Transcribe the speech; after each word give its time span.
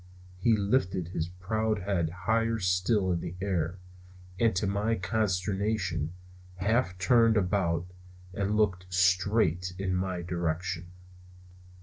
He 0.39 0.57
lifted 0.57 1.09
his 1.09 1.27
proud 1.27 1.83
head 1.83 2.09
higher 2.25 2.57
still 2.57 3.11
in 3.11 3.19
the 3.19 3.35
air, 3.39 3.77
and 4.39 4.55
to 4.55 4.65
my 4.65 4.95
consternation 4.95 6.13
half 6.55 6.97
turned 6.97 7.37
about 7.37 7.85
and 8.33 8.57
looked 8.57 8.91
straight 8.91 9.75
in 9.77 9.93
my 9.93 10.23
direction. 10.23 10.87